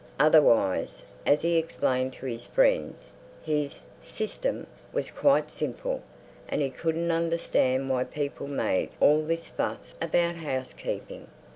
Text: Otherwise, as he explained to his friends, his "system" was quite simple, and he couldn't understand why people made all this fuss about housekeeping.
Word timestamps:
Otherwise, 0.19 1.03
as 1.27 1.43
he 1.43 1.57
explained 1.57 2.11
to 2.11 2.25
his 2.25 2.47
friends, 2.47 3.11
his 3.43 3.83
"system" 4.01 4.65
was 4.91 5.11
quite 5.11 5.51
simple, 5.51 6.01
and 6.49 6.59
he 6.59 6.71
couldn't 6.71 7.11
understand 7.11 7.87
why 7.87 8.03
people 8.03 8.47
made 8.47 8.89
all 8.99 9.21
this 9.23 9.45
fuss 9.47 9.93
about 10.01 10.37
housekeeping. 10.37 11.27